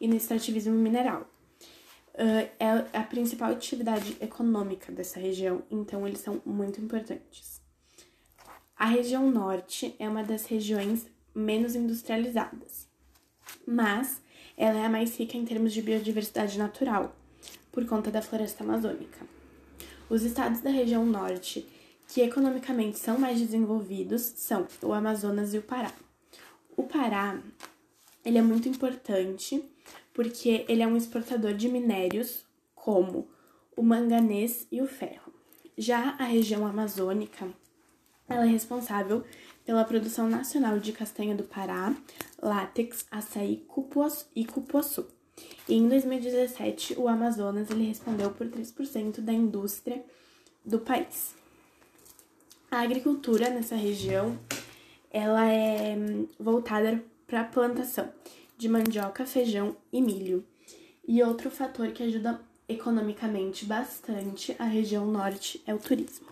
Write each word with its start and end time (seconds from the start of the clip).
e 0.00 0.08
no 0.08 0.16
extrativismo 0.16 0.74
mineral. 0.74 1.26
Uh, 2.14 2.48
é 2.58 2.98
a 2.98 3.02
principal 3.02 3.52
atividade 3.52 4.16
econômica 4.20 4.90
dessa 4.90 5.20
região, 5.20 5.62
então 5.70 6.06
eles 6.06 6.20
são 6.20 6.40
muito 6.46 6.80
importantes. 6.80 7.60
A 8.76 8.86
região 8.86 9.30
norte 9.30 9.94
é 9.98 10.08
uma 10.08 10.22
das 10.22 10.46
regiões 10.46 11.06
menos 11.34 11.74
industrializadas, 11.74 12.88
mas 13.66 14.22
ela 14.56 14.78
é 14.78 14.86
a 14.86 14.88
mais 14.88 15.16
rica 15.18 15.36
em 15.36 15.44
termos 15.44 15.72
de 15.72 15.82
biodiversidade 15.82 16.58
natural, 16.58 17.14
por 17.70 17.84
conta 17.86 18.10
da 18.10 18.22
floresta 18.22 18.64
amazônica. 18.64 19.18
Os 20.08 20.22
estados 20.22 20.60
da 20.60 20.70
região 20.70 21.04
norte 21.04 21.66
que 22.08 22.20
economicamente 22.22 22.98
são 22.98 23.18
mais 23.18 23.38
desenvolvidos 23.38 24.22
são 24.36 24.66
o 24.82 24.92
Amazonas 24.92 25.52
e 25.52 25.58
o 25.58 25.62
Pará. 25.62 25.92
O 26.76 26.84
Pará, 26.84 27.38
ele 28.24 28.38
é 28.38 28.42
muito 28.42 28.68
importante 28.68 29.62
porque 30.16 30.64
ele 30.66 30.82
é 30.82 30.86
um 30.86 30.96
exportador 30.96 31.52
de 31.52 31.68
minérios 31.68 32.46
como 32.74 33.28
o 33.76 33.82
manganês 33.82 34.66
e 34.72 34.80
o 34.80 34.86
ferro. 34.86 35.30
Já 35.76 36.16
a 36.18 36.24
região 36.24 36.66
amazônica, 36.66 37.46
ela 38.26 38.46
é 38.46 38.48
responsável 38.48 39.22
pela 39.66 39.84
produção 39.84 40.26
nacional 40.26 40.78
de 40.78 40.90
castanha 40.90 41.34
do 41.34 41.44
Pará, 41.44 41.94
látex, 42.42 43.04
açaí 43.10 43.66
e 44.34 44.46
cupuaçu. 44.46 45.06
E 45.68 45.74
em 45.74 45.86
2017, 45.86 46.94
o 46.98 47.08
Amazonas 47.08 47.70
ele 47.70 47.84
respondeu 47.84 48.30
por 48.30 48.46
3% 48.46 49.20
da 49.20 49.34
indústria 49.34 50.02
do 50.64 50.78
país. 50.78 51.34
A 52.70 52.80
agricultura 52.80 53.50
nessa 53.50 53.76
região 53.76 54.38
ela 55.10 55.46
é 55.46 55.94
voltada 56.40 57.04
para 57.26 57.42
a 57.42 57.44
plantação 57.44 58.10
de 58.56 58.68
mandioca, 58.68 59.26
feijão 59.26 59.76
e 59.92 60.00
milho. 60.00 60.44
E 61.06 61.22
outro 61.22 61.50
fator 61.50 61.92
que 61.92 62.02
ajuda 62.02 62.40
economicamente 62.68 63.64
bastante 63.64 64.56
a 64.58 64.64
região 64.64 65.06
norte 65.06 65.62
é 65.66 65.74
o 65.74 65.78
turismo. 65.78 66.26